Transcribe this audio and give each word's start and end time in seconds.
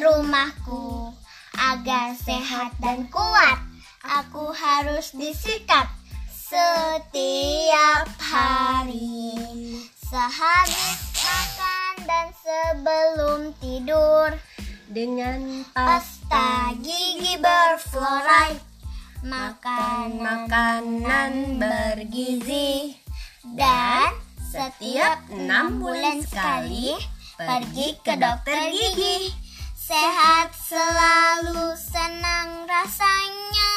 rumahku 0.00 1.12
agar 1.54 2.16
sehat 2.16 2.72
dan 2.80 3.06
kuat. 3.12 3.60
Aku 4.00 4.50
harus 4.50 5.12
disikat 5.12 5.86
setiap 6.32 8.08
hari. 8.16 9.36
Sehabis 10.10 10.98
makan 11.22 11.94
dan 12.02 12.28
sebelum 12.34 13.40
tidur 13.62 14.34
Dengan 14.90 15.62
pasta 15.70 16.74
gigi 16.82 17.38
berfluoride 17.38 18.58
makanan 19.22 20.18
makanan 20.18 21.62
bergizi 21.62 22.98
dan 23.54 24.10
setiap 24.50 25.22
enam 25.30 25.78
bulan 25.78 26.24
sekali 26.26 26.98
pergi 27.38 27.94
ke 28.02 28.18
dokter 28.18 28.72
gigi 28.74 29.30
sehat 29.90 30.54
selalu 30.54 31.74
senang 31.74 32.62
rasanya. 32.62 33.74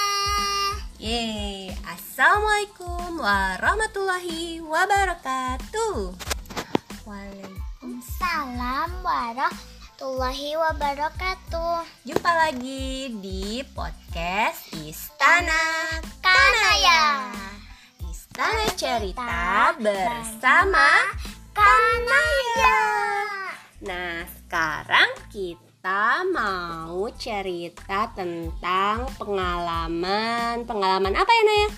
Yeay, 1.02 1.74
Assalamualaikum 1.90 3.18
warahmatullahi 3.18 4.62
wabarakatuh. 4.62 6.14
Salam 8.22 8.94
warahmatullahi 9.02 10.54
wabarakatuh. 10.54 11.82
Jumpa 12.06 12.30
lagi 12.30 13.10
di 13.18 13.66
podcast 13.74 14.70
Istana 14.70 15.98
Kanaya. 16.22 17.34
Istana 18.06 18.70
Cerita 18.78 19.74
bersama 19.82 21.10
Kanaya. 21.58 22.78
Nah, 23.82 24.30
sekarang 24.30 25.10
kita 25.34 25.73
mau 26.32 27.12
cerita 27.20 28.08
tentang 28.16 29.04
pengalaman 29.20 30.64
Pengalaman 30.64 31.12
apa 31.12 31.28
ya 31.28 31.44
Naya? 31.44 31.70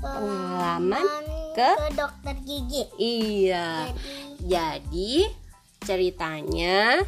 Pengalaman 0.00 1.06
ke 1.52 1.70
dokter 1.92 2.34
gigi 2.40 2.88
Iya 2.96 3.92
Jadi 4.40 5.28
Jadi 5.28 5.28
ceritanya 5.84 7.04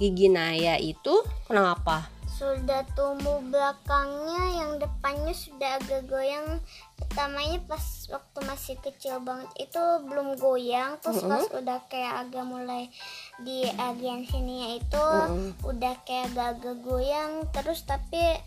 Gigi 0.00 0.32
Naya 0.32 0.80
itu 0.80 1.20
kenapa? 1.44 2.08
Sudah 2.40 2.88
tumbuh 2.96 3.36
belakangnya 3.44 4.44
yang 4.56 4.72
depannya 4.80 5.36
sudah 5.36 5.76
agak 5.76 6.08
goyang. 6.08 6.56
Pertamanya 6.96 7.60
pas 7.68 7.84
waktu 8.08 8.38
masih 8.48 8.76
kecil 8.80 9.20
banget 9.20 9.68
itu 9.68 9.82
belum 10.08 10.40
goyang 10.40 10.96
terus 11.00 11.20
pas 11.20 11.44
udah 11.52 11.84
kayak 11.86 12.24
agak 12.24 12.44
mulai 12.44 12.88
di 13.38 13.68
bagian 13.70 14.24
sininya 14.24 14.80
itu 14.80 15.04
Mm-mm. 15.04 15.52
udah 15.60 15.94
kayak 16.08 16.32
agak-agak 16.32 16.76
goyang. 16.80 17.44
Terus 17.52 17.84
tapi 17.84 18.40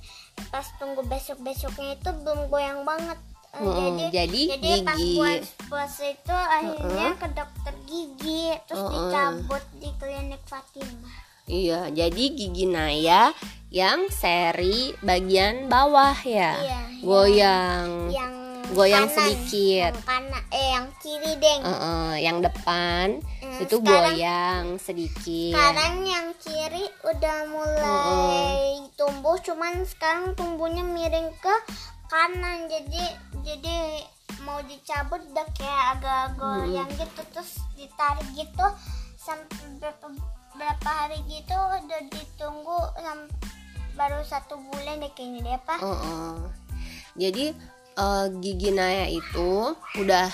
pas 0.49 0.65
tunggu 0.81 1.05
besok 1.05 1.37
besoknya 1.39 1.93
itu 1.93 2.09
belum 2.25 2.49
goyang 2.49 2.81
banget. 2.81 3.21
Eh, 3.53 3.61
Mm-mm, 3.61 4.09
jadi 4.09 4.41
jadi 4.57 4.81
pas 4.81 4.97
gigi- 4.97 5.13
puas 5.13 5.45
puasa 5.69 6.03
itu 6.09 6.33
akhirnya 6.33 7.13
ke 7.13 7.27
dokter 7.37 7.73
gigi 7.85 8.49
terus 8.65 8.81
Mm-mm. 8.81 9.13
dicabut 9.13 9.63
di 9.77 9.89
klinik 10.01 10.41
Fatimah 10.49 11.32
Iya, 11.43 11.91
jadi 11.91 12.23
Gigi 12.31 12.65
Naya 12.65 13.35
yang 13.67 14.07
seri 14.09 14.95
bagian 14.99 15.67
bawah 15.67 16.15
ya. 16.17 16.55
Iya, 16.55 16.79
Goyang. 17.03 17.89
yang 18.09 18.33
Goyang 18.71 19.05
kanan, 19.05 19.17
sedikit. 19.27 19.91
yang 19.91 20.07
kanan 20.07 20.43
eh 20.49 20.67
yang 20.71 20.87
kiri 20.97 21.31
deng 21.35 21.61
Eh-eh, 21.61 22.11
yang 22.21 22.37
depan 22.39 23.07
Hmm, 23.37 23.59
itu 23.59 23.75
sekarang- 23.75 24.15
goyang 24.15 24.65
sedikit. 24.79 25.51
sekarang 25.51 25.95
yang 26.03 26.27
kiri 26.39 26.83
udah 27.03 27.37
mulai 27.51 28.55
tumbuh 28.95 29.35
cuman 29.37 29.83
sekarang 29.83 30.31
tumbuhnya 30.33 30.81
miring 30.81 31.29
ke 31.37 31.55
kanan 32.07 32.65
jadi 32.65 33.03
jadi 33.43 33.77
mau 34.41 34.63
dicabut 34.63 35.21
udah 35.27 35.47
kayak 35.53 35.85
agak 35.93 36.25
goyang 36.33 36.89
gitu 36.89 37.21
terus 37.29 37.51
ditarik 37.73 38.25
gitu 38.31 38.65
sampai 39.23 39.79
berapa 39.79 40.07
berapa 40.53 40.89
hari 40.89 41.17
gitu 41.25 41.55
udah 41.55 42.01
ditunggu 42.11 42.79
baru 43.93 44.19
satu 44.21 44.59
bulan 44.59 44.99
deh 44.99 45.11
kayaknya 45.13 45.39
deh 45.41 45.55
apa 45.55 45.75
Eh-eh. 45.79 46.33
Jadi 47.13 47.45
eh, 47.95 48.25
Gigi 48.41 48.69
Naya 48.73 49.05
itu 49.05 49.71
udah 50.01 50.27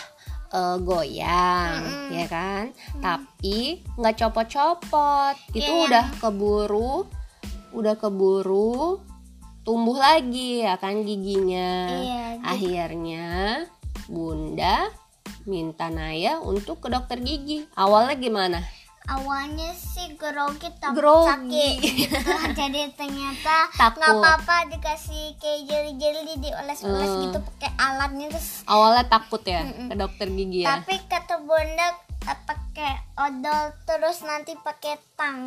eh, 0.50 0.78
goyang, 0.80 1.76
ya 2.10 2.26
kan? 2.26 2.72
Tapi 2.98 3.84
nggak 4.00 4.16
copot-copot. 4.18 5.36
Itu 5.52 5.68
Iya, 5.68 5.86
udah 5.92 6.06
keburu, 6.18 7.04
udah 7.76 7.96
keburu 8.00 9.04
tumbuh 9.62 10.00
lagi 10.00 10.64
ya 10.64 10.80
kan 10.80 11.04
giginya. 11.04 11.92
Iya, 11.94 12.24
jadi- 12.40 12.48
Akhirnya 12.48 13.28
Bunda 14.08 14.90
minta 15.46 15.92
Naya 15.92 16.40
untuk 16.40 16.80
ke 16.80 16.88
dokter 16.90 17.20
gigi. 17.20 17.68
Awalnya 17.76 18.16
gimana? 18.18 18.60
Awalnya 19.10 19.74
sih 19.74 20.14
grogi 20.14 20.70
takut 20.78 20.96
Grogi. 20.96 21.26
sakit 21.26 21.78
jadi 22.60 22.82
ternyata 22.94 23.58
nggak 23.74 24.14
apa-apa 24.14 24.70
dikasih 24.70 25.34
kayak 25.36 25.60
jeli-jeli 25.66 26.34
dioles-oles 26.40 26.78
Hmm. 27.10 27.22
gitu 27.24 27.38
pakai 27.44 27.72
alatnya 27.76 28.26
terus 28.30 28.62
Awalnya 28.64 29.06
takut 29.08 29.42
ya 29.44 29.62
ke 29.66 29.96
dokter 29.96 30.28
gigi 30.30 30.62
ya. 30.62 30.78
tapi 30.78 31.02
kata 31.04 31.36
bunda 31.40 31.88
eh, 32.22 32.40
pakai 32.40 32.92
odol 33.18 33.64
terus 33.84 34.22
nanti 34.22 34.54
pakai 34.56 34.96
tang 35.14 35.40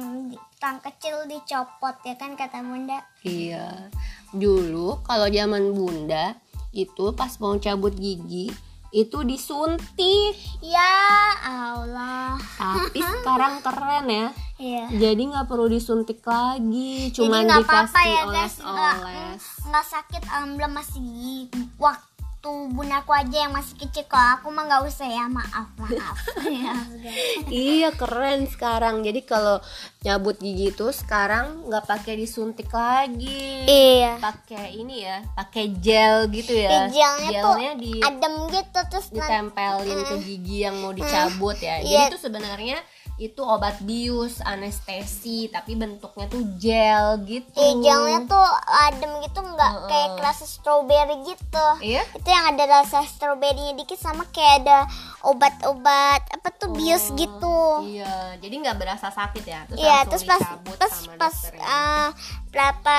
tang 0.56 0.76
kecil 0.78 1.24
dicopot 1.24 1.96
ya 2.02 2.14
kan 2.14 2.34
kata 2.34 2.60
bunda 2.60 2.98
Iya. 3.22 3.88
Dulu 4.32 4.98
kalau 5.02 5.28
zaman 5.28 5.70
Bunda 5.70 6.34
itu 6.70 7.12
pas 7.12 7.30
mau 7.36 7.54
cabut 7.56 7.92
gigi 7.92 8.48
itu 8.92 9.24
disuntik. 9.24 10.36
ya 10.60 10.92
Allah 11.40 12.36
Tapi 12.54 13.00
sekarang 13.18 13.64
keren 13.64 14.06
ya. 14.06 14.26
iya 14.60 14.84
Jadi 14.92 15.32
nggak 15.32 15.48
perlu 15.48 15.66
disuntik 15.66 16.20
lagi, 16.22 17.08
nggak 17.42 17.60
dikasih 17.64 17.88
apa-apa 17.88 18.00
ya 18.04 18.22
guys 18.28 18.54
nggak 18.60 18.96
oles-oles. 19.00 19.44
nggak 19.64 19.86
sakit 19.88 20.22
alhamdulillah 20.28 20.70
masih 20.70 21.48
waktu 21.76 22.11
bundaku 22.50 23.14
aja 23.14 23.46
yang 23.46 23.54
masih 23.54 23.78
kecil 23.78 24.02
kalau 24.10 24.34
aku 24.34 24.50
mah 24.50 24.66
nggak 24.66 24.82
usah 24.90 25.06
ya 25.06 25.30
maaf 25.30 25.70
maaf 25.78 26.18
ya. 26.50 26.74
Iya 27.46 27.94
keren 27.94 28.50
sekarang. 28.50 29.06
Jadi 29.06 29.22
kalau 29.22 29.62
nyabut 30.02 30.42
gigi 30.42 30.74
itu 30.74 30.90
sekarang 30.90 31.70
nggak 31.70 31.86
pakai 31.86 32.18
disuntik 32.18 32.66
lagi. 32.74 33.62
iya 33.70 34.18
Pakai 34.18 34.74
ini 34.74 35.06
ya, 35.06 35.22
pakai 35.38 35.70
gel 35.78 36.26
gitu 36.34 36.58
ya. 36.58 36.90
gelnya 36.90 37.30
tuh 37.30 37.54
Gelnya 37.54 37.72
di 37.78 37.92
adem 38.02 38.34
gitu 38.50 38.80
terus 38.90 39.06
nanti 39.14 39.22
ditempelin 39.22 40.00
ke 40.02 40.16
gigi 40.26 40.56
yang 40.66 40.74
mau 40.82 40.90
dicabut 40.90 41.54
ya. 41.62 41.78
Iya. 41.78 42.10
Jadi 42.10 42.10
itu 42.10 42.18
sebenarnya 42.18 42.78
itu 43.22 43.38
obat 43.38 43.78
bius, 43.80 44.42
anestesi, 44.42 45.46
tapi 45.46 45.72
bentuknya 45.72 46.26
tuh 46.26 46.42
gel 46.56 47.22
gitu. 47.22 47.54
eh, 47.54 47.74
gelnya 47.76 48.26
tuh 48.26 48.46
adem 48.82 49.22
gitu 49.22 49.38
nggak 49.38 49.72
Heeh. 49.72 49.86
kayak 49.86 50.10
kelas 50.18 50.38
strawberry 50.44 51.16
gitu 51.22 51.66
Iya? 51.78 52.02
itu 52.12 52.26
yang 52.26 52.46
ada 52.48 52.64
rasa 52.74 53.02
stroberinya 53.02 53.72
dikit 53.72 53.94
sama 53.96 54.26
kayak 54.28 54.62
ada 54.62 54.78
obat-obat 55.22 56.20
apa 56.28 56.48
tuh 56.52 56.70
bius 56.70 57.10
gitu 57.12 57.84
Iya, 57.84 58.36
jadi 58.36 58.54
nggak 58.58 58.76
berasa 58.76 59.08
sakit 59.08 59.44
ya. 59.44 59.60
Terus 59.64 59.78
Iya, 59.78 59.98
terus 60.04 60.24
pas 60.24 60.42
pas 60.76 60.94
pas 61.16 61.36
eh, 61.48 62.08
berapa 62.48 62.98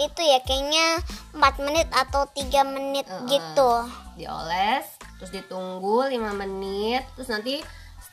itu 0.00 0.20
ya 0.20 0.38
kayaknya 0.40 0.86
4 1.32 1.40
menit 1.60 1.88
atau 1.90 2.24
tiga 2.30 2.62
menit 2.62 3.04
Heeh. 3.04 3.26
gitu. 3.28 3.70
dioles, 4.14 4.86
terus 5.18 5.34
ditunggu 5.34 6.06
5 6.06 6.14
menit, 6.32 7.02
terus 7.14 7.26
nanti 7.26 7.58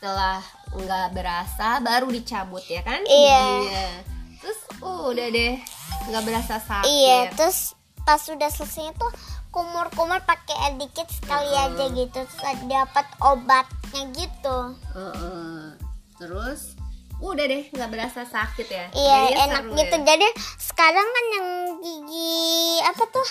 setelah 0.01 0.41
nggak 0.73 1.13
berasa 1.13 1.77
baru 1.77 2.09
dicabut 2.09 2.65
ya 2.65 2.81
kan? 2.81 3.05
Iya. 3.05 3.41
giginya. 3.45 3.89
Terus 4.41 4.59
uh, 4.81 5.13
udah 5.13 5.27
deh 5.29 5.53
nggak 6.09 6.23
berasa 6.25 6.57
sakit. 6.57 6.89
Iya, 6.89 7.29
terus 7.37 7.77
pas 8.01 8.17
sudah 8.17 8.49
selesai 8.49 8.97
itu 8.97 9.07
kumur-kumur 9.53 10.17
pakai 10.25 10.57
air 10.57 10.73
dikit 10.81 11.05
sekali 11.05 11.53
Heeh. 11.53 11.69
aja 11.69 11.85
gitu 11.93 12.19
dapat 12.65 13.05
obatnya 13.21 14.01
gitu. 14.17 14.57
Heeh. 14.97 15.77
Terus 16.17 16.73
udah 17.21 17.45
deh 17.45 17.69
nggak 17.69 17.89
berasa 17.93 18.25
sakit 18.25 18.67
ya. 18.73 18.85
Iya, 18.97 19.17
Jadinya 19.21 19.37
enak 19.53 19.63
seru 19.69 19.77
gitu. 19.85 19.95
ya. 20.01 20.05
Jadi 20.09 20.27
sekarang 20.57 21.07
kan 21.13 21.25
yang 21.37 21.47
gigi 21.77 22.41
apa 22.89 23.03
tuh? 23.05 23.27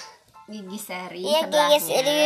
Gigi 0.46 0.78
seri 0.78 1.26
Iya, 1.26 1.50
gigi 1.50 1.99
di 1.99 2.19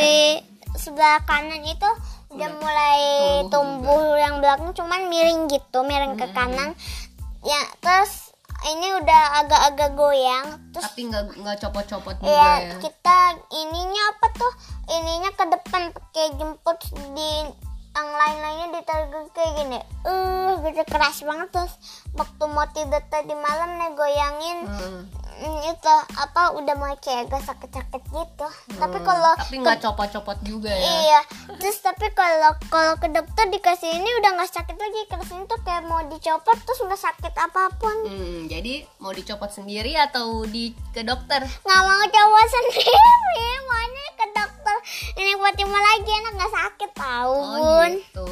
sebelah 0.76 1.25
kanan 1.25 1.64
itu 1.64 1.90
udah 2.34 2.50
mulai 2.58 3.00
tumbuh 3.46 3.84
tumbuh, 3.84 4.19
yang 4.19 4.42
belakang 4.42 4.75
cuman 4.75 5.06
miring 5.06 5.46
gitu, 5.46 5.78
miring 5.86 6.19
ke 6.19 6.26
kanan. 6.34 6.75
Ya, 7.44 7.60
terus 7.78 8.34
ini 8.64 8.96
udah 8.98 9.22
agak-agak 9.44 9.90
goyang. 9.94 10.46
Terus 10.72 10.84
Tapi 10.90 11.00
nggak 11.12 11.22
nggak 11.38 11.56
copot-copot 11.62 12.14
juga 12.19 12.32
ya 12.32 12.52
ya. 12.64 12.76
kita 12.81 13.16
ininya 13.52 14.02
apa 14.16 14.26
tuh? 14.34 14.52
Ininya 14.88 15.31
ke 15.36 15.44
depan 15.52 15.82
pakai 15.92 16.26
jemput 16.40 16.78
di 17.12 17.32
yang 17.94 18.10
lain-lainnya 18.10 18.69
ditarik 18.75 19.30
kayak 19.30 19.52
gini. 19.54 19.78
Eh, 20.02 20.50
gitu 20.66 20.82
keras 20.90 21.22
banget 21.22 21.48
terus 21.54 21.72
waktu 22.19 22.44
mau 22.50 22.66
tidur 22.75 23.02
tadi 23.06 23.34
malam 23.38 23.78
nih 23.78 23.90
goyangin 23.94 24.58
Hmm. 24.66 25.02
Mm, 25.36 25.60
itu 25.66 25.94
apa 26.14 26.42
udah 26.52 26.75
mulai 26.75 26.96
kayak 26.96 27.26
agak 27.26 27.42
sakit-sakit 27.44 28.02
gitu 28.04 28.46
tapi 28.75 28.96
Hmm, 28.96 29.06
kalau 29.06 29.32
tapi 29.34 29.56
nggak 29.58 29.78
copot-copot 29.81 30.38
juga 30.42 30.70
ya? 30.70 30.84
Iya 30.84 31.20
terus 31.56 31.78
tapi 31.78 32.10
kalau 32.12 32.52
kalau 32.66 32.94
ke 32.96 33.08
dokter 33.08 33.48
dikasih 33.48 33.90
ini 33.92 34.10
udah 34.19 34.31
nggak 34.34 34.50
sakit 34.50 34.75
lagi. 34.75 35.00
Ke 35.04 35.16
sini 35.22 35.44
tuh 35.44 35.60
kayak 35.60 35.84
mau 35.84 36.00
dicopot 36.04 36.56
terus 36.58 36.81
nggak 36.81 37.00
sakit 37.00 37.34
apa 37.34 37.70
pun. 37.75 37.96
Hmm, 38.04 38.38
jadi 38.46 38.86
mau 38.98 39.10
dicopot 39.10 39.48
sendiri 39.48 39.94
atau 39.94 40.44
di 40.44 40.70
ke 40.90 41.00
dokter? 41.00 41.40
Nggak 41.40 41.82
mau 41.82 42.02
coba 42.04 42.40
sendiri 42.54 43.40
maunya 43.64 44.06
ke 44.14 44.26
dokter. 44.30 44.76
Ini 45.14 45.32
Fatima 45.37 45.78
lagi 45.78 46.10
enak 46.10 46.32
nggak 46.34 46.52
sakit 46.52 46.90
tahu 46.92 47.34
Oh 47.34 47.52
bun 47.54 47.92
gitu. 47.94 48.30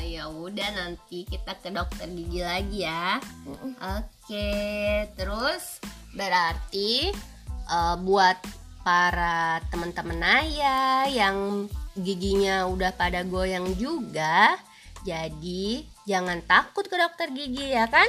Ya 0.00 0.24
udah 0.26 0.68
nanti 0.72 1.22
kita 1.22 1.52
ke 1.54 1.68
dokter 1.68 2.08
gigi 2.08 2.40
lagi 2.40 2.78
ya. 2.82 3.20
Oke, 3.78 4.48
terus 5.14 5.78
berarti 6.12 7.10
eh, 7.68 7.96
buat 7.98 8.38
para 8.82 9.60
teman-teman 9.68 10.22
ayah 10.40 11.04
yang 11.04 11.68
giginya 11.92 12.64
udah 12.64 12.94
pada 12.94 13.20
goyang 13.20 13.74
juga, 13.74 14.54
jadi 15.02 15.82
jangan 16.06 16.40
takut 16.46 16.86
ke 16.86 16.96
dokter 16.96 17.28
gigi 17.30 17.74
ya 17.74 17.84
kan? 17.86 18.06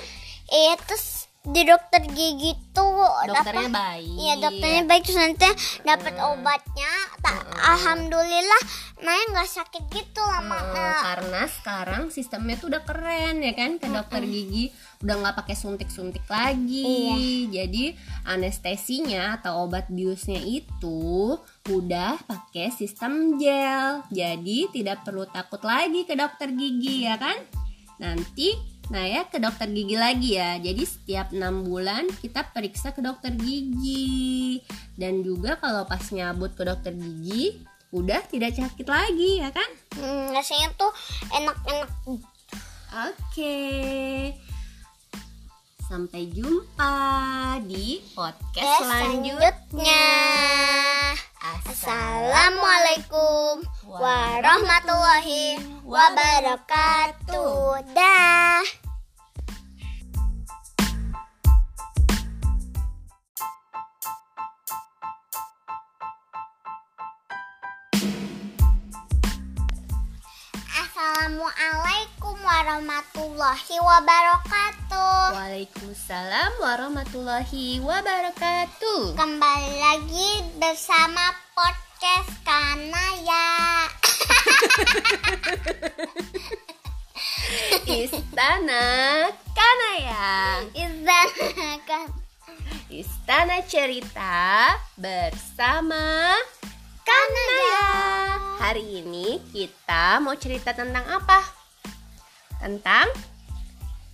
iya 0.50 0.74
terus 0.82 1.30
di 1.46 1.62
dokter 1.62 2.02
gigi 2.10 2.52
tuh 2.74 3.06
Dokternya 3.30 3.70
apa- 3.70 3.78
baik. 3.96 4.18
Iya 4.18 4.34
dokternya 4.42 4.84
baik 4.86 5.04
terus 5.06 5.20
nanti 5.22 5.50
dapat 5.82 6.14
obatnya. 6.20 6.92
Ta- 7.22 7.48
Alhamdulillah 7.70 8.62
Naya 9.00 9.24
nggak 9.32 9.48
sakit 9.48 9.84
gitu 9.88 10.20
lama. 10.20 10.60
Eh, 10.60 11.00
karena 11.00 11.42
sekarang 11.48 12.04
sistemnya 12.10 12.60
tuh 12.60 12.68
udah 12.68 12.84
keren 12.84 13.40
ya 13.40 13.54
kan 13.56 13.80
ke 13.80 13.88
dokter 13.88 14.26
gigi 14.26 14.74
udah 15.00 15.16
nggak 15.16 15.38
pakai 15.40 15.56
suntik-suntik 15.56 16.28
lagi. 16.28 17.48
Jadi 17.48 17.96
anestesinya 18.28 19.40
atau 19.40 19.64
obat 19.64 19.88
biusnya 19.88 20.44
itu 20.44 21.40
udah 21.72 22.20
pakai 22.28 22.68
sistem 22.76 23.40
gel. 23.40 24.04
Jadi 24.12 24.68
tidak 24.76 25.08
perlu 25.08 25.24
takut 25.32 25.64
lagi 25.64 26.04
ke 26.04 26.20
dokter 26.20 26.52
gigi 26.52 27.08
ya 27.08 27.16
kan? 27.16 27.40
Nanti 28.04 28.52
nah 28.90 29.06
ya 29.06 29.24
ke 29.30 29.40
dokter 29.40 29.72
gigi 29.72 29.96
lagi 29.96 30.36
ya. 30.36 30.60
Jadi 30.60 30.84
setiap 30.84 31.32
enam 31.32 31.64
bulan 31.64 32.12
kita 32.20 32.52
periksa 32.52 32.92
ke 32.92 33.00
dokter 33.00 33.32
gigi. 33.40 34.60
Dan 35.00 35.24
juga 35.24 35.56
kalau 35.64 35.88
pas 35.88 36.04
nyabut 36.12 36.60
ke 36.60 36.68
dokter 36.68 36.92
gigi 36.92 37.56
udah 37.96 38.20
tidak 38.28 38.52
sakit 38.52 38.84
lagi 38.84 39.40
ya 39.40 39.48
kan? 39.56 39.70
Hmm, 39.96 40.36
rasanya 40.36 40.76
tuh 40.76 40.92
enak-enak. 41.32 41.92
Oke. 42.90 43.56
Sampai 45.90 46.30
jumpa 46.30 47.58
di 47.66 47.98
podcast 48.14 48.86
selanjutnya. 48.86 49.50
selanjutnya. 49.74 50.06
Assalamualaikum 51.66 53.66
warahmatullahi 53.90 55.58
wabarakatuh. 55.82 57.82
Dah. 57.98 58.62
Assalamualaikum 70.70 72.19
warahmatullahi 72.50 73.78
wabarakatuh. 73.78 75.38
Waalaikumsalam 75.38 76.58
warahmatullahi 76.58 77.78
wabarakatuh. 77.78 79.14
Kembali 79.14 79.74
lagi 79.78 80.50
bersama 80.58 81.30
podcast 81.54 82.34
Kanaya. 82.42 83.86
Istana 88.10 88.86
Kanaya. 89.54 90.66
Istana 90.74 92.02
Istana 92.90 93.62
cerita 93.70 94.74
bersama 94.98 96.34
Kanaya. 97.06 97.86
Hari 98.58 99.06
ini 99.06 99.38
kita 99.54 100.18
mau 100.18 100.34
cerita 100.34 100.74
tentang 100.74 101.06
apa? 101.06 101.59
Tentang 102.60 103.08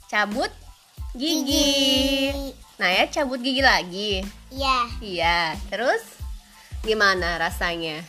cabut 0.07 0.53
gigi. 1.17 2.31
Nah 2.77 2.89
ya 2.93 3.09
cabut 3.09 3.41
gigi 3.41 3.65
lagi. 3.65 4.21
Ya, 4.53 4.87
Iya, 5.01 5.57
terus 5.67 6.01
gimana 6.85 7.35
rasanya? 7.41 8.05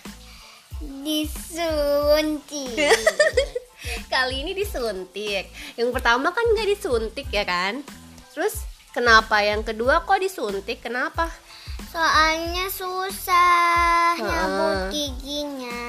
disuntik. 1.06 2.76
Kali 4.12 4.44
ini 4.44 4.52
disuntik. 4.52 5.48
Yang 5.78 5.90
pertama 5.94 6.34
kan 6.36 6.44
nggak 6.52 6.68
disuntik 6.68 7.32
ya 7.32 7.48
kan? 7.48 7.80
Terus 8.34 8.60
kenapa 8.92 9.40
yang 9.40 9.64
kedua 9.64 10.04
kok 10.04 10.20
disuntik? 10.20 10.84
Kenapa? 10.84 11.32
Soalnya 11.86 12.66
susah 12.68 14.18
Heeh. 14.18 14.26
nyabut 14.26 14.78
giginya. 14.90 15.80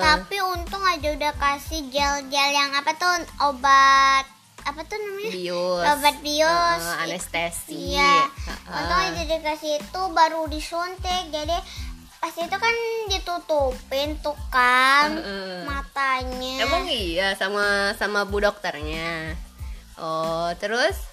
Tapi 0.00 0.36
untung 0.40 0.82
aja 0.82 1.12
udah 1.12 1.32
kasih 1.36 1.86
gel-gel 1.92 2.50
yang 2.52 2.72
apa 2.72 2.96
tuh 2.96 3.12
obat 3.44 4.24
apa 4.62 4.80
tuh 4.86 4.94
namanya? 4.94 5.32
Bius. 5.34 5.84
Obat 5.84 6.16
bius. 6.22 6.82
Heeh, 6.86 7.02
anestesi. 7.04 7.98
Iya. 7.98 8.30
Heeh. 8.30 8.76
Untung 8.78 9.00
aja 9.00 9.22
dikasih 9.26 9.72
itu 9.82 10.02
baru 10.14 10.46
disuntik. 10.46 11.24
Jadi 11.34 11.58
pas 12.22 12.34
itu 12.38 12.56
kan 12.56 12.74
ditutupin 13.10 14.14
tuh 14.22 14.38
kan 14.54 15.18
Heeh. 15.18 15.66
matanya. 15.66 16.62
Emang 16.62 16.86
iya 16.86 17.34
sama 17.34 17.92
sama 17.98 18.22
bu 18.22 18.38
dokternya. 18.38 19.34
Oh, 20.00 20.48
terus 20.56 21.11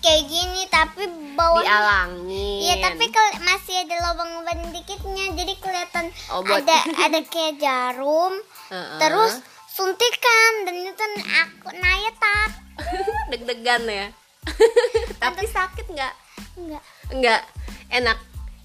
kayak 0.00 0.24
gini 0.26 0.62
tapi 0.66 1.04
bawah 1.32 1.60
dialangin. 1.60 2.58
Iya 2.60 2.74
tapi 2.82 3.04
kel- 3.06 3.40
masih 3.40 3.84
ada 3.84 3.96
lubang-lubang 4.02 4.72
dikitnya 4.72 5.24
jadi 5.32 5.54
kelihatan 5.56 6.04
Oh, 6.28 6.40
buat- 6.40 6.64
ada 6.64 6.76
ada 7.06 7.20
kayak 7.22 7.56
jarum 7.56 8.34
Heeh. 8.68 8.98
terus 8.98 9.44
suntikan 9.70 10.52
dan 10.64 10.74
itu 10.76 11.04
aku 11.36 11.68
Naya 11.74 12.10
tak 12.16 12.50
deg-degan 13.30 13.84
ya. 13.84 14.06
Tapi 15.22 15.44
sakit 15.44 15.86
nggak? 15.86 16.14
enggak 16.56 16.82
Enggak. 17.10 17.42
Enak. 17.90 18.18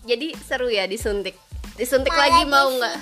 Jadi 0.06 0.38
seru 0.40 0.68
ya 0.68 0.86
disuntik. 0.86 1.36
Disuntik 1.76 2.14
Malah 2.14 2.24
lagi 2.24 2.42
mau 2.46 2.68
nggak? 2.70 2.96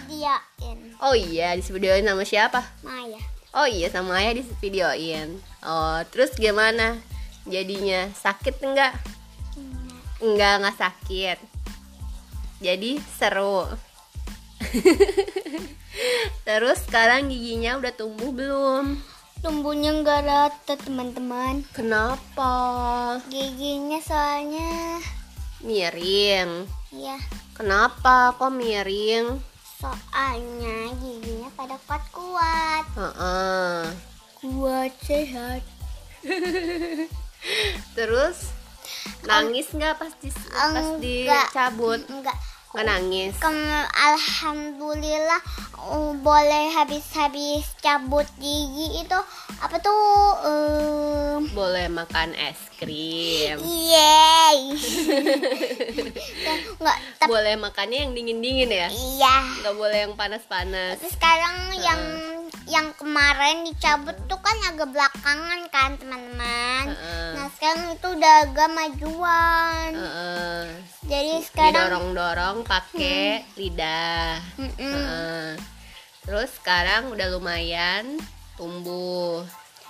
Oh 0.97 1.13
iya, 1.13 1.53
videoin 1.69 2.01
sama 2.01 2.23
siapa? 2.23 2.63
Maya 2.81 3.19
Oh 3.53 3.69
iya, 3.69 3.85
sama 3.85 4.17
ayah 4.17 4.33
di 4.33 4.43
videoin. 4.57 5.37
Oh, 5.61 6.01
terus 6.09 6.33
gimana? 6.33 6.97
Jadinya 7.43 8.07
sakit 8.15 8.55
enggak? 8.63 8.93
Enggak, 10.23 10.53
enggak 10.59 10.77
sakit. 10.79 11.37
Jadi 12.63 12.99
seru. 13.19 13.67
terus 16.47 16.79
sekarang 16.87 17.29
giginya 17.29 17.77
udah 17.77 17.93
tumbuh 17.93 18.31
belum? 18.33 18.97
tumbuhnya 19.43 19.91
enggak 19.91 20.23
rata 20.23 20.79
teman-teman 20.79 21.67
Kenapa? 21.75 23.19
giginya 23.27 23.99
soalnya 23.99 25.03
Miring. 25.59 26.63
ya 26.95 27.19
Kenapa 27.51 28.31
kok 28.39 28.55
miring? 28.55 29.43
soalnya 29.83 30.95
giginya 30.95 31.51
pada 31.59 31.75
kuat-kuat 31.83 32.85
Heeh. 32.95 33.83
kuat 34.39 34.91
sehat 35.03 35.59
Terus 37.93 38.49
nangis 39.23 39.69
nggak 39.69 39.95
pas 39.95 40.11
di 40.15 40.29
pas 40.29 40.87
dicabut? 40.97 41.99
enggak 42.07 42.35
Nggak 42.73 42.89
nangis. 42.89 43.33
Kem- 43.37 43.89
Alhamdulillah 43.93 45.41
uh, 45.77 46.09
boleh 46.17 46.73
habis-habis 46.73 47.69
cabut 47.77 48.25
gigi 48.35 48.97
itu 48.97 49.19
apa 49.61 49.77
tuh 49.77 49.93
um, 50.41 51.45
Boleh 51.53 51.85
makan 51.87 52.33
es 52.33 52.57
krim. 52.73 53.61
yeay 53.61 54.73
nggak 56.81 56.97
tapi 57.15 57.29
Boleh 57.29 57.55
makannya 57.55 58.03
yang 58.03 58.11
dingin-dingin 58.11 58.67
ya? 58.67 58.87
iya 58.89 59.35
Nggak 59.61 59.75
boleh 59.77 59.97
yang 60.03 60.13
panas-panas. 60.15 60.97
Terus 60.97 61.13
sekarang 61.13 61.55
yang 61.77 61.99
yang 62.63 62.93
kemarin 62.93 63.65
dicabut 63.65 64.15
tuh 64.25 64.37
kan 64.37 64.55
agak 64.65 64.89
belakangan 64.89 65.61
kan 65.67 65.89
teman-teman 65.95 66.85
Heeh. 66.89 67.29
nah 67.35 67.47
sekarang 67.51 67.91
itu 67.91 68.07
udah 68.09 68.33
agak 68.43 68.69
majuan 68.71 69.89
Heeh. 69.91 70.63
jadi 71.03 71.33
sekarang 71.41 71.75
Didorong-dorong 71.85 72.57
pakai 72.63 73.43
lidah. 73.55 74.39
Mm-mm. 74.55 74.79
Heeh. 74.79 75.47
Terus 76.23 76.55
sekarang 76.55 77.11
udah 77.11 77.27
lumayan 77.29 78.15
tumbuh. 78.55 79.43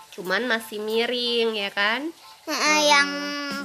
cuman 0.10 0.46
masih 0.46 0.77
miring 0.77 1.53
ya 1.53 1.70
kan 1.70 2.05
Heeh, 2.43 2.77
yang 2.86 3.10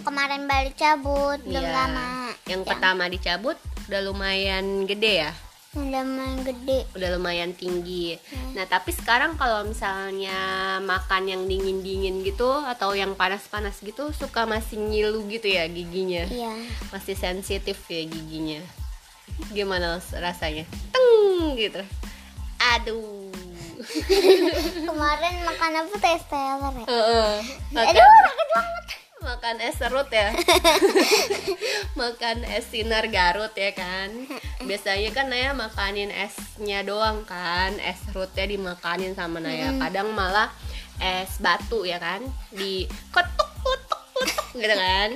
kemarin 0.00 0.44
balik 0.44 0.74
cabut 0.74 1.36
belum 1.42 1.60
Iya. 1.60 1.72
lama 1.74 2.08
yang 2.44 2.62
pertama 2.62 3.04
dicabut 3.04 3.56
udah 3.84 4.00
lumayan 4.00 4.84
gede 4.84 5.24
ya 5.24 5.32
udah 5.76 6.00
main 6.00 6.40
gede 6.48 6.88
udah 6.96 7.08
lumayan 7.20 7.52
tinggi. 7.52 8.16
Nah, 8.56 8.64
tapi 8.64 8.88
sekarang 8.88 9.36
kalau 9.36 9.68
misalnya 9.68 10.38
makan 10.80 11.28
yang 11.28 11.42
dingin-dingin 11.44 12.24
gitu 12.24 12.48
atau 12.64 12.96
yang 12.96 13.12
panas-panas 13.12 13.76
gitu 13.84 14.08
suka 14.16 14.48
masih 14.48 14.80
ngilu 14.80 15.28
gitu 15.28 15.44
ya 15.52 15.68
giginya. 15.68 16.24
iya 16.32 16.56
Masih 16.88 17.12
sensitif 17.14 17.76
ya 17.92 18.02
giginya. 18.08 18.64
Gimana 19.52 20.00
rasanya? 20.16 20.64
Teng 20.92 21.52
gitu. 21.60 21.84
Aduh. 22.58 23.28
kemarin 24.90 25.34
makan 25.46 25.70
apa 25.86 25.96
tes 26.02 26.22
teler 26.26 26.74
ya 26.82 26.86
Heeh. 26.90 27.30
aduh 27.78 28.02
makan, 28.02 28.26
sakit 28.26 28.48
banget 28.50 28.84
makan 29.28 29.60
es 29.60 29.76
serut 29.76 30.08
ya. 30.08 30.32
makan 32.00 32.48
es 32.48 32.64
sinar 32.72 33.12
Garut 33.12 33.52
ya 33.52 33.76
kan. 33.76 34.08
Biasanya 34.64 35.12
kan 35.12 35.28
Naya 35.28 35.52
makanin 35.52 36.08
esnya 36.08 36.80
doang 36.80 37.28
kan. 37.28 37.76
Es 37.84 38.00
serutnya 38.08 38.48
dimakanin 38.48 39.12
sama 39.12 39.36
Naya. 39.44 39.76
Kadang 39.76 40.16
malah 40.16 40.48
es 40.96 41.36
batu 41.44 41.84
ya 41.84 42.00
kan. 42.00 42.24
Di 42.48 42.88
ketuk 43.12 43.52
ketuk 43.60 44.02
ketuk 44.16 44.46
gitu 44.56 44.74
kan. 44.74 45.10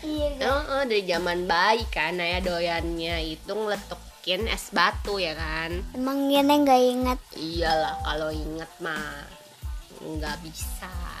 iya 0.00 0.28
Oh, 0.48 0.82
dari 0.88 1.04
zaman 1.04 1.44
bayi 1.44 1.84
kan 1.92 2.16
Naya 2.16 2.40
doyannya 2.40 3.20
itu 3.28 3.52
ngeletukin 3.52 4.48
es 4.48 4.72
batu 4.72 5.20
ya 5.20 5.36
kan. 5.36 5.84
emang 5.92 6.32
gini 6.32 6.64
nggak 6.64 6.80
ingat 6.96 7.20
Iyalah 7.36 8.00
kalau 8.08 8.32
inget 8.32 8.72
mah 8.80 9.28
nggak 10.00 10.40
bisa. 10.40 11.19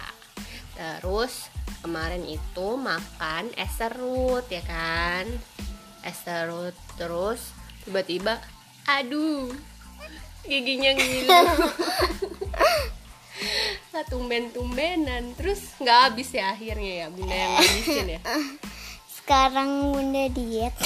Terus 0.80 1.52
kemarin 1.84 2.24
itu 2.24 2.68
makan 2.80 3.52
es 3.52 3.68
serut 3.76 4.48
ya 4.48 4.64
kan, 4.64 5.28
es 6.00 6.16
serut 6.24 6.72
terus 6.96 7.52
tiba-tiba, 7.84 8.40
aduh 8.88 9.52
giginya 10.48 10.96
ngilu. 10.96 11.28
Lah 13.92 14.04
tumben-tumbenan 14.08 15.36
terus 15.36 15.76
nggak 15.76 15.98
habis 16.08 16.32
ya 16.32 16.56
akhirnya 16.56 17.04
ya 17.04 17.06
bunda 17.12 17.36
yang 17.36 17.52
ngabisin 17.60 18.08
ya. 18.16 18.20
sekarang 19.30 19.94
bunda 19.94 20.26
diet 20.34 20.74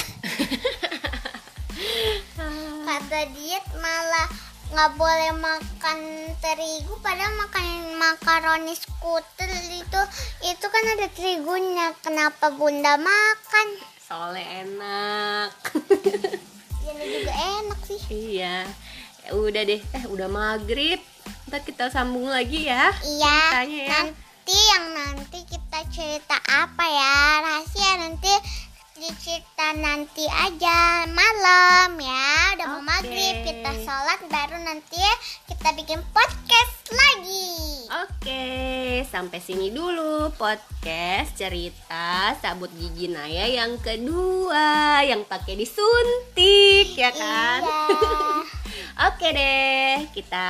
kata 2.85 3.21
diet 3.33 3.65
malah 3.81 4.29
nggak 4.69 4.91
boleh 5.01 5.33
makan 5.33 5.99
terigu 6.45 6.93
padahal 7.01 7.33
makan 7.41 7.65
makaroni 7.97 8.77
skuter 8.77 9.49
itu 9.95 10.03
itu 10.51 10.65
kan 10.67 10.83
ada 10.99 11.07
terigunya 11.07 11.95
kenapa 12.03 12.51
bunda 12.51 12.99
makan 12.99 13.67
Soalnya 14.05 14.45
enak. 14.61 15.49
ini 16.85 17.05
juga 17.09 17.33
enak 17.33 17.79
sih 17.87 18.01
iya. 18.11 18.67
Ya 19.25 19.33
udah 19.33 19.65
deh, 19.65 19.81
eh 19.81 20.03
udah 20.05 20.29
maghrib. 20.29 21.01
Ntar 21.49 21.65
kita 21.65 21.89
sambung 21.89 22.29
lagi 22.29 22.69
ya. 22.69 22.93
iya 23.01 23.39
Ceritanya 23.65 23.81
ya. 23.81 23.99
nanti 24.05 24.57
yang 24.69 24.85
nanti 24.93 25.39
kita 25.49 25.79
cerita 25.89 26.37
apa 26.45 26.85
ya 26.85 27.15
rahasia 27.41 27.91
nanti 27.97 28.33
dicerita 28.95 29.67
nanti 29.73 30.23
aja 30.29 31.09
malam 31.09 31.97
ya 31.97 32.29
udah 32.55 32.67
mau 32.77 32.79
Oke. 32.79 32.85
maghrib 32.85 33.35
kita 33.41 33.71
sholat 33.81 34.19
baru 34.29 34.57
nanti 34.61 35.01
kita 35.49 35.69
bikin 35.73 35.99
podcast 36.13 36.75
lagi 36.93 37.44
Oke, 38.05 39.01
sampai 39.09 39.41
sini 39.41 39.73
dulu 39.73 40.29
podcast 40.37 41.41
cerita 41.41 42.37
sabut 42.37 42.69
gigi 42.77 43.09
Naya 43.09 43.49
yang 43.49 43.81
kedua 43.81 45.01
yang 45.01 45.25
pakai 45.25 45.57
disuntik 45.57 46.93
ya 46.93 47.09
kan? 47.09 47.65
Iya. 47.65 47.81
Oke 49.09 49.33
deh, 49.33 50.05
kita 50.13 50.45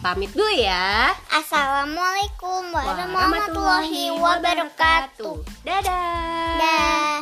pamit 0.00 0.32
dulu 0.32 0.48
ya. 0.56 1.12
Assalamualaikum 1.28 2.72
warahmatullahi 2.72 4.08
wabarakatuh 4.16 5.44
Dadah. 5.60 6.56
Dah. 6.56 7.13